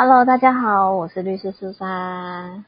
[0.00, 2.64] Hello，大家好，我是律师苏珊。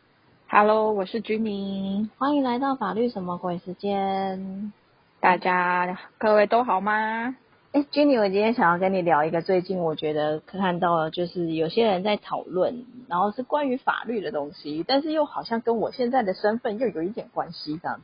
[0.49, 4.73] Hello，我是居民，欢迎来到法律什么鬼时间。
[5.21, 7.37] 大家各位都好吗？
[7.71, 18.03] 哎，Jenny，我今天想要跟你聊一个最近我觉得看到了就是有些人在讨论，然后是关于法律的东西，但是又好像跟我现在的身份又有一点关系这样子。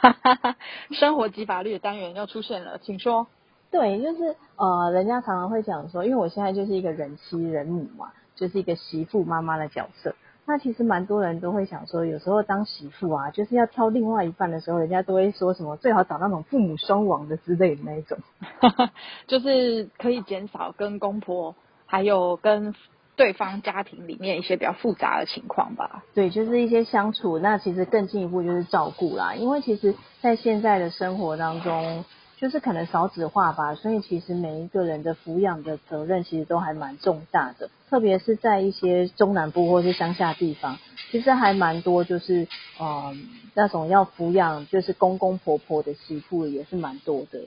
[0.00, 0.56] 哈哈哈，
[0.92, 3.26] 生活及法律的单元又出现了，请说。
[3.70, 10.14] 对，就是呃，人家常常会讲说，因为我现在就是一个人妻人母嘛，就是一个媳妇妈妈的角色。
[10.46, 18.16] 那其实蛮多人都会想说，有时候当媳妇啊，就是要挑另外一半的时候，人家都会说什么最好找那种父母双亡的之类的那一种，
[19.26, 22.74] 就是可以减少跟公婆还有跟
[23.14, 26.02] 对方家庭里面一些比较复杂的情况吧。
[26.14, 27.38] 对，就是一些相处。
[27.38, 32.06] 那其实更进一步就是照顾啦，因为其实在现在的生活当中。
[32.40, 40.78] 就是可能少子化吧，所以其实每一个人的抚养的责任其实都还蛮重大的，特别是在一些中南部或是乡下地方，
[41.10, 42.46] 其实还蛮多就是
[42.78, 43.12] 呃
[43.54, 47.40] 那种要抚养就是公公婆婆的媳妇也是蛮多的。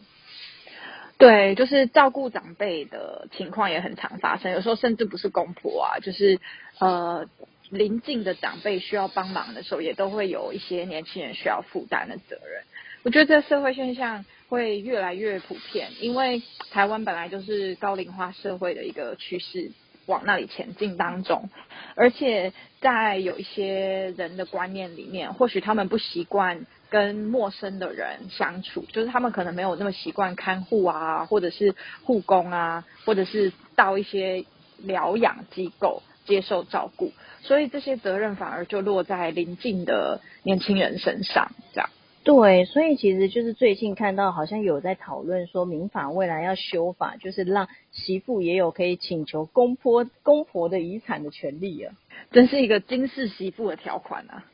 [1.17, 6.39] 对，就是照顾长辈的情况也很常发生，有时候甚至不是公婆啊，就是
[6.79, 7.27] 呃
[7.69, 12.63] 邻近的长辈需要帮忙的时候，也都会有一些年轻人需要负担的责任。
[13.03, 19.71] 我觉得这社会现象会越来越普遍，因为台湾本来就是高龄化社会的一个趋势，
[20.07, 21.49] 往那里前进当中。
[21.95, 34.43] 而且在有一些人的观念里面，或许他们不习惯跟陌生的人相处，就是他们可能没有那么习惯看护啊，或者是护工啊，或者是到一些
[34.79, 41.89] 疗养机构接受照顾，所以这些责任反而就落在邻近的年轻人身上，这样。
[42.23, 51.95] 对，所以其实就是最近看到好像有在讨论说，民法未来要修法，就是让媳妇也有可以请求公婆公婆的遗产的权利啊，
[52.31, 54.45] 真是一个金氏媳妇的条款啊。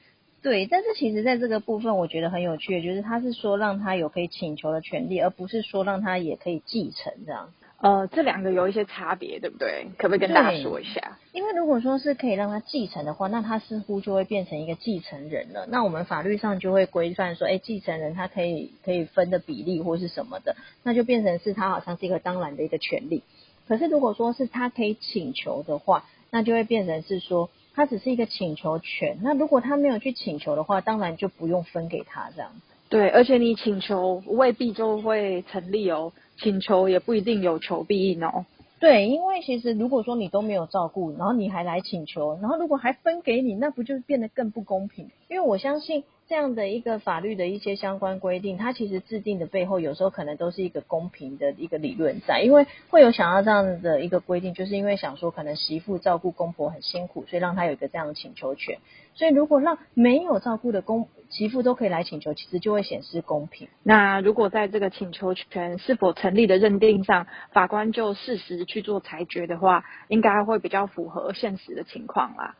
[0.42, 7.50] 对，但是其实在这个部分，我觉得很有趣的就是，他是说让他有可以请求的权利，而不是说让他也可以继承这样。
[7.80, 9.86] 呃，这两个有一些差别，对不对？
[9.99, 11.20] 可不可以跟大家说一下？
[11.32, 15.67] 因为如果说是可以让他继承的话，那他似乎就会变成一个继承人了。
[15.70, 23.21] 那我们法律上就会规范说，哎，继承人他可以可以分的比例或是什么的，那就变成是他好像是一个当然的一个权利。
[23.67, 29.20] 可是如果说是他可以请求的话，那就会变成是说，他只是一个请求权。
[29.21, 32.77] 那如果他没有去请求的话，当然就不用分给他这样子。
[32.89, 36.14] 对，而且你请求未必就会成立哦。
[36.37, 38.45] 请求也不一定有求必应哦。
[38.80, 45.09] 对，因为其实如果说你都没有照顾，然后你还来请求，然后如果还分给你，那不就变得更不公平？
[45.30, 58.80] 因为我相信这样的一个法律的一些相关规定，它其实制定的背后有时候可能都是一个公平的一个理论在，因为会有想要这样的一个规定，就是因为想说可能媳妇照顾公婆很辛苦，所以让他有一个这样的请求权。
[59.14, 63.70] 所以如果让没有照顾的公媳妇都可以来请求，其实就会显示公平。
[63.82, 72.55] 那如果在这个请求权是否成立的认定上，法官就事实去做裁决的话，应该会比较符合现实的情况啦。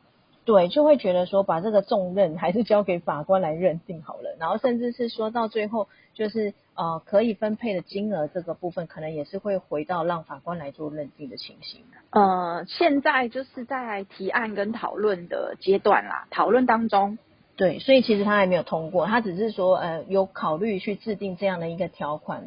[0.48, 11.82] 对，就会觉得说把这个重任还是交给法官来认定好了，然后甚至是说到最后，就是呃可以分配的金额这个部分，可能也是会回到让法官来做认定的情形。
[12.12, 17.18] 呃，现在就是在提案跟讨论的阶段啦，讨论当中。
[17.58, 22.46] 对，所以其实他还没有通过，他只是说呃有考虑去制定这样的一个条款。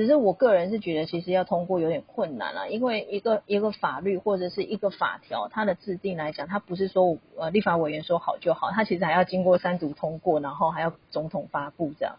[0.00, 12.16] 只是我个人是觉得，其实要通过有点困难啊，因为一个一个法律或者是一个法条，它的制定来讲，它不是说呃立法委员说好就好，它其实还要经过三读通过，然后还要总统发布这样。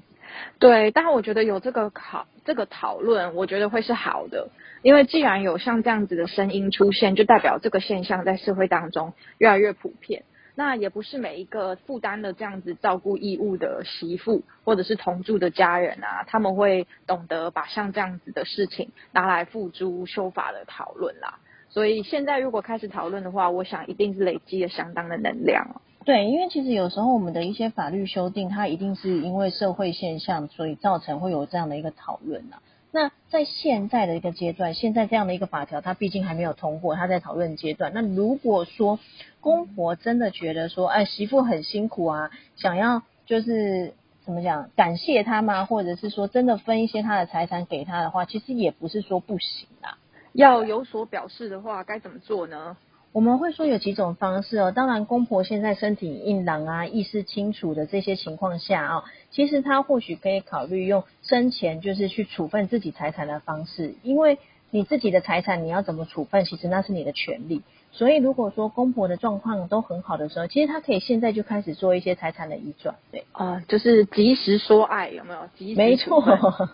[0.60, 4.50] 对，但我觉得有这个考这个讨论，我觉得会是好的，
[4.84, 10.22] 因为既然有像这样子的声音出现，就代表这个现象在社会当中越来越普遍。
[10.56, 21.40] 那也不是每一个负担了这样子照顾义务的媳妇，或者是同住的家人啊，他们会懂得把像这样子的事情拿来付诸修法的讨论啦。
[21.70, 25.82] 所以现在如果开始讨论的话，我想一定是累积了相当的能量。
[26.04, 32.58] 对，因为其实有时候我们的一些法律修订，它一定是因为社会现象，所以造成会有这样的一个讨论呐。
[32.92, 37.92] 那在现在的一个阶段，现在这样的一个法条，它毕竟还没有通过，它在讨论阶段。
[37.94, 39.00] 那如果说
[39.40, 43.94] 公婆真的觉得说，哎，媳妇很辛苦啊，想要就是
[44.26, 45.64] 怎么讲，感谢他吗？
[45.66, 49.98] 或者是说真的分一些他的财产给他的话，其实也不是说不行啦。
[50.34, 52.76] 要有所表示的话，该怎么做呢？
[53.14, 67.62] 我们会说有几种方式哦，当然公婆现在身体硬朗啊，意识清楚的这些情况下啊，其实他或许可以考虑用生前就是去处分自己财产的方式，因为你自己的财产你要怎么处分，其实那是你的权利。
[67.94, 75.42] 所以如果说公婆的状况都很好的时候，其实他可以现在就开始做一些财产的移转，对，啊，就是及时说爱，有没有？
[75.58, 76.24] 及时没错，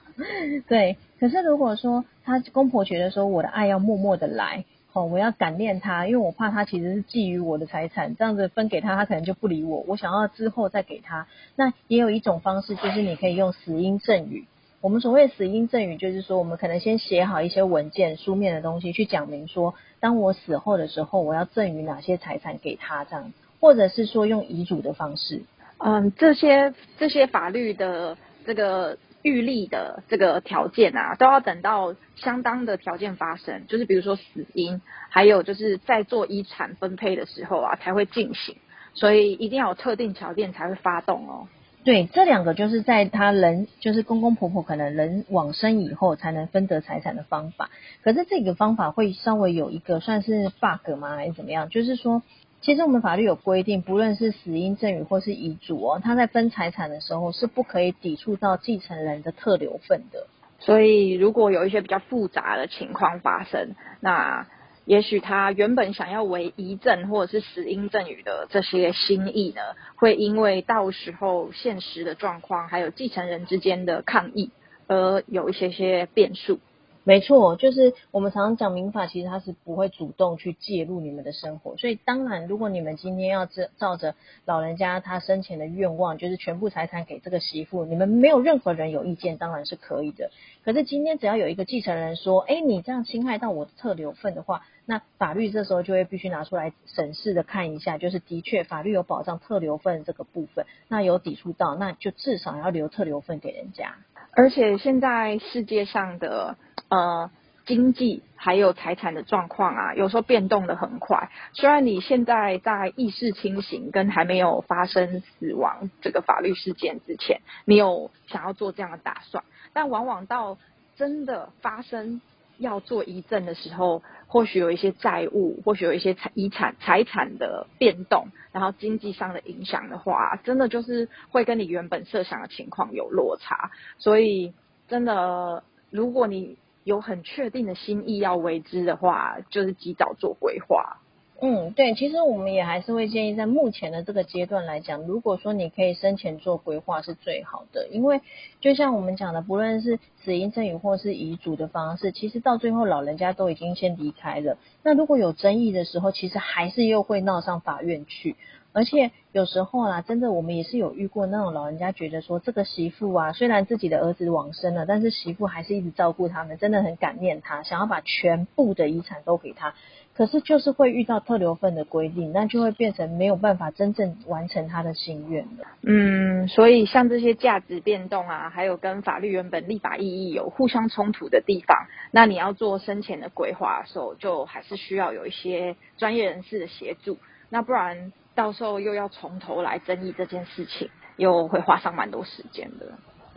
[0.70, 0.98] 对。
[1.20, 9.86] 可是如果说他公婆觉得说我的爱要默默的来，哦，我要感念他，因为我怕他其实是觊觎我的财产，这样子分给他，他可能就不理我。
[9.88, 11.26] 我想要之后再给他。
[11.56, 14.46] 那也有一种方式，就是你可以用死因赠与。
[14.82, 23.32] 我们所谓死因赠与，就是说我们可能先写好一些文件、书面的东西，去讲明说，当我死后的时候，我要赠与哪些财产给他，这样，
[23.62, 25.44] 或者是说用遗嘱的方式。
[25.78, 28.98] 嗯，这些这些法律的这个
[29.28, 38.56] 预立的这个条件啊，都要等到相当的条件发生，就是比如说死因，还有就是在做遗产分配的时候啊，才会进行。
[38.94, 41.48] 所以一定要有特定条件才会发动哦。
[41.84, 47.70] 对，这两个就是在他人，就是公公婆婆可能人往生以后才能分得财产的方法。
[48.04, 51.70] 可是这个方法会稍微有一个算是 bug 吗，还是怎么样？
[51.70, 52.24] 就是说，
[52.68, 60.28] 其实我们法律有规定，不论是死因赠与或是遗嘱哦，他在分财产的时候是不可以抵触到继承人的特留份的。
[60.60, 64.46] 所以如果有一些比较复杂的情况发生，那。
[64.84, 69.62] 也许他原本想要为遗赠或者是死因赠与的这些心意呢，
[69.98, 74.50] 会因为到时候现实的状况，还有继承人之间的抗议，
[74.88, 76.60] 而有一些些变数。
[77.08, 84.14] 没错，就是我们常常讲民法，其实它是不会主动去介入你们的生活，所以当然，如果你们今天要照照着
[84.44, 90.32] 老人家他生前的愿望，就是全部财产给这个媳妇，你们没有任何人有意见，当然是可以的。
[90.66, 103.96] 可是今天只要有一个继承人说，哎，你这样侵害到我的特留份的话，那法律这时候就会必须拿出来审视的看一下，就是的确法律有保障特留份这个部分，那有抵触到，那就至少要留特留份给人家。
[104.38, 106.56] 而且现在世界上的。
[106.90, 107.30] 呃，
[107.66, 111.30] 经济还有财产的状况啊，有时候变动的很快。
[111.52, 119.44] 虽然你现在在意识清醒跟还没有发生死亡这个法律事件之前，你有想要做这样的打算，
[119.74, 120.58] 但往往到
[120.96, 122.22] 真的发生
[122.58, 133.72] 要做遗赠的时候，或许有一些债务，或许有一些财遗产财产的变动，然后经济上的影响的话，真的就是会跟你原本设想的情况有落差。
[133.98, 134.54] 所以，
[134.88, 140.98] 真的，如果你有很确定的心意要为之的话，就是及早做规划。
[141.40, 148.22] 嗯，对，其实我们也还是会建议，在目前的这个阶段来讲，如果说你可以生前做规划是最好的，因为
[148.60, 154.58] 就像我们讲的，不论是死因赠与或是遗嘱的方式，其实到最后老人家都已经先离开了。
[154.82, 158.36] 那如果有争议的时候，其实还是又会闹上法院去。
[158.74, 169.74] 而且有时候啊，真的我们也是有遇过那种老人家觉得说，这个媳妇啊，虽然自己的儿子往生了，但是媳妇还是一直照顾他们，真的很感念他，想要把全部的遗产都给他。
[170.18, 175.68] 可是就是会遇到特留份的规定，那就会变成没有办法真正完成他的心愿了。
[175.84, 188.12] 嗯，所以像这些价值变动啊，还有跟法律原本立法意义有互相冲突的地方，那你要做生前的规划的时候，就还是需要有一些专业人士的协助，那不然。
[188.36, 192.86] 到时候又要从头来争议这件事情，又会花上蛮多时间的。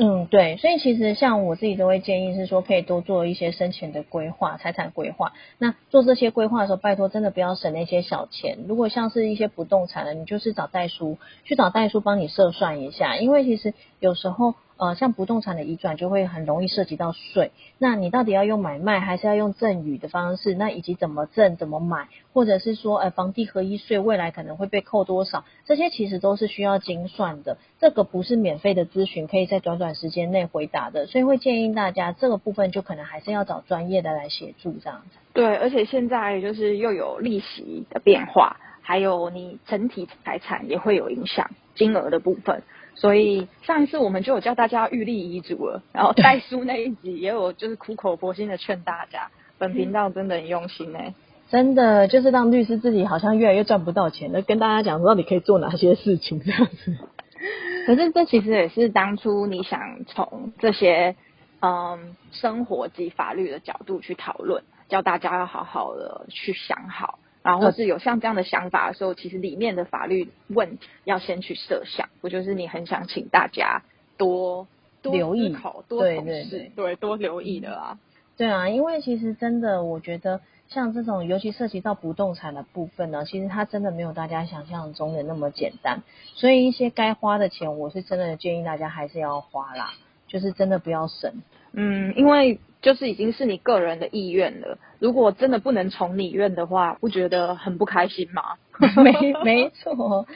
[0.02, 5.35] 嗯，对，所以其实像我自己都会建议是说，可以多做一些生前的规划、财产规划。
[5.58, 8.56] 那做这些规划的时候，拜托真的不要省那些小钱。
[8.67, 14.54] 如果像是一些不动产的，你就是找代书去找代书帮你测算一下，因为其实有时候。
[14.81, 20.55] 呃，像不动产的移转就会很容易涉及到税，那你到底要用买卖还是要用赠与的方式？
[20.55, 25.45] 那以及怎么赠、怎么买，或者是说，呃，房地合一税未来可能会被扣多少？
[25.67, 35.19] 这些其实都是需要精算的，这个不是免费的咨询，可以在短短时间内回答的，所以会建议大家这个部分就可能还是要找专业的来协助这样子。
[35.35, 42.63] 对，而且现在就是又有利息的变化，还有你整体财产也会有影响，金额的部分。
[43.00, 51.14] 所以上一次我们就有教大家预立遗嘱了，然后代书那一集也有就是苦口婆心的劝大家，本频道真的很用心哎，
[51.49, 56.99] 真的就是让律师自己好像越来越赚不到钱了，跟大家讲到底可以做哪些事情这样子。
[57.87, 61.16] 可是这其实也是当初你想从这些
[61.62, 67.19] 嗯生活及法律的角度去讨论，教大家要好好的去想好。
[67.42, 73.82] 然后是有像这样的想法的时候，其实里面的法律问题要先去设想，不就是你很想请大家
[74.16, 74.66] 多
[75.02, 77.99] 多留意、多考试、对多留意的啦。
[78.37, 86.02] 对啊，因为其实真的，我觉得像这种尤其涉及到不动产的部分呢，其实它真的没有大家想象中的那么简单。
[86.35, 89.92] 所以一些该花的钱，我是真的建议大家还是要花啦，
[90.26, 91.42] 就是真的不要省。
[91.73, 94.79] 嗯，因为就是已经是你个人的意愿了。
[94.99, 98.57] 如果真的不能从你愿的话，不觉得很不开心吗？
[99.03, 100.27] 没没错，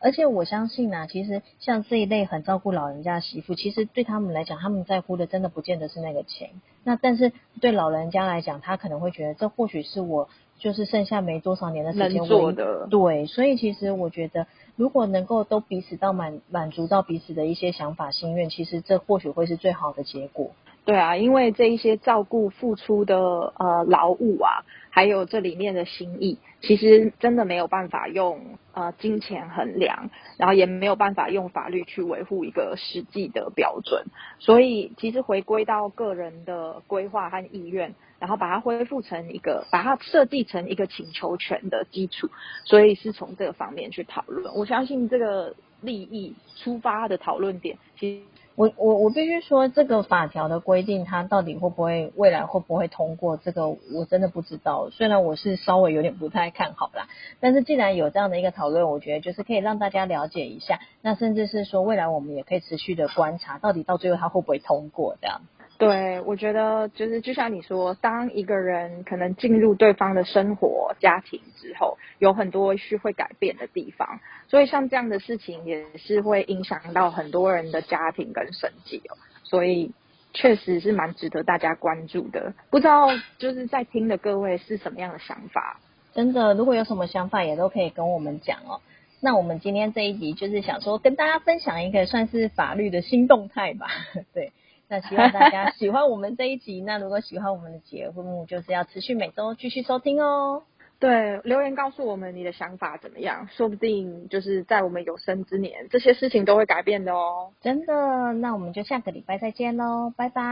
[0.00, 6.50] 而且我相信啊，其实像这一类很照顾老人家的媳妇，其实对他们来讲，他们在乎的真的不见得是那个钱。
[6.82, 12.88] 那但是对老人家来讲，他可能会觉得这或许是我就是剩下没多少年的时间做的。
[12.90, 20.50] 对，所以其实我觉得，如果能够都彼此到满满足到彼此的一些想法心愿，其实这或许会是最好的结果。
[20.84, 24.60] 对啊，因为这一些照顾付出的呃劳务啊，
[24.90, 34.04] 还有这里面的心意，其实真的没有办法用呃金钱衡量，然后也没有办法用法律去维护一个实际的标准。
[34.38, 42.28] 所以其实回归到个人的规划和意愿，然后把它恢复成一个，把它设计成一个请求权的基础。
[42.66, 44.54] 所以是从这个方面去讨论。
[44.54, 48.22] 我相信这个利益出发的讨论点，其实。
[48.56, 53.36] 我我我必须说，这个法条的规定，它到底会不会未来会不会通过？
[53.36, 54.90] 这个我真的不知道。
[54.90, 57.08] 虽然我是稍微有点不太看好啦，
[57.40, 60.78] 但是既然有这样的一个讨论，我觉得就是可以让大家了解一下。
[61.02, 65.40] 那甚至是说，未来我们也可以持续的观察，到底到最后它会不会通过这样。
[65.76, 79.18] 对，我觉得就是就像你说，当一个人可能进入对方的生活、家庭之后，有很多是会改变的地方，所以像这样的事情也是会影响到很多人的家庭跟生计哦。
[79.42, 79.92] 所以
[80.32, 82.54] 确实是蛮值得大家关注的。
[82.70, 85.80] 不知道就是在听的各位是什么样的想法？
[86.14, 88.80] 真的，如果有什么想法，也都可以跟我们讲哦。
[89.20, 93.88] 那我们今天这一集就是想说，跟大家分享一个算是法律的新动态吧。
[94.32, 94.52] 对。
[94.88, 96.80] 那希望大家喜欢我们这一集。
[96.80, 100.62] 那如果喜欢我们的节目，就是要持续每周继续收听哦。
[101.00, 103.48] 对，留言告诉我们你的想法怎么样？
[103.50, 107.50] 说不定就是在我们有生之年，这些事情都会改变的哦。
[107.60, 110.42] 真的，那我们就下个礼拜再见喽，拜拜，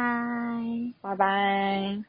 [1.01, 2.03] 拜拜。